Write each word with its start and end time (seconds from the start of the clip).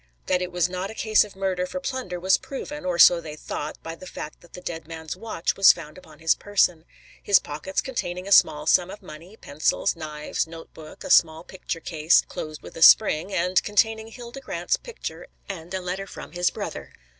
That 0.25 0.41
it 0.41 0.51
was 0.51 0.67
not 0.67 0.89
a 0.89 0.95
case 0.95 1.23
of 1.23 1.35
murder 1.35 1.67
for 1.67 1.79
plunder 1.79 2.19
was 2.19 2.39
proven, 2.39 2.85
or 2.85 2.97
so 2.97 3.21
they 3.21 3.35
thought, 3.35 3.77
by 3.83 3.93
the 3.93 4.07
fact 4.07 4.41
that 4.41 4.53
the 4.53 4.59
dead 4.61 4.87
man's 4.87 5.15
watch 5.15 5.55
was 5.55 5.71
found 5.71 5.95
upon 5.95 6.17
his 6.17 6.33
person; 6.33 6.85
his 7.21 7.37
pockets 7.37 7.81
containing 7.81 8.27
a 8.27 8.31
small 8.31 8.65
sum 8.65 8.89
of 8.89 9.03
money, 9.03 9.37
pencils, 9.37 9.95
knives, 9.95 10.47
note 10.47 10.73
book, 10.73 11.03
a 11.03 11.11
small 11.11 11.43
picture 11.43 11.79
case, 11.79 12.23
closed 12.27 12.63
with 12.63 12.75
a 12.77 12.81
spring, 12.81 13.31
and 13.31 13.61
containing 13.61 14.07
Hilda 14.07 14.41
Grant's 14.41 14.75
picture, 14.75 15.27
and 15.47 15.71
a 15.71 15.79
letter 15.81 16.07
from 16.07 16.31
his 16.31 16.49
brother. 16.49 16.93